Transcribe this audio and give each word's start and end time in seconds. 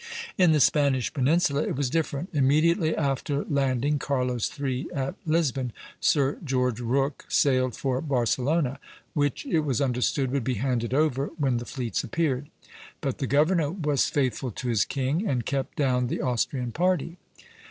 In 0.35 0.51
the 0.51 0.59
Spanish 0.59 1.13
peninsula 1.13 1.61
it 1.61 1.75
was 1.75 1.87
different. 1.91 2.29
Immediately 2.33 2.95
after 2.97 3.45
landing 3.47 3.99
Carlos 3.99 4.51
III. 4.59 4.87
at 4.95 5.13
Lisbon, 5.27 5.71
Sir 5.99 6.39
George 6.43 6.79
Rooke 6.79 7.25
sailed 7.29 7.75
for 7.75 8.01
Barcelona, 8.01 8.79
which 9.13 9.45
it 9.45 9.59
was 9.59 9.79
understood 9.79 10.31
would 10.31 10.43
be 10.43 10.55
handed 10.55 10.95
over 10.95 11.27
when 11.37 11.57
the 11.57 11.65
fleets 11.65 12.03
appeared; 12.03 12.49
but 12.99 13.19
the 13.19 13.27
governor 13.27 13.69
was 13.69 14.09
faithful 14.09 14.49
to 14.49 14.69
his 14.69 14.85
king 14.85 15.27
and 15.29 15.45
kept 15.45 15.75
down 15.77 16.07
the 16.07 16.19
Austrian 16.21 16.71
party. 16.71 17.17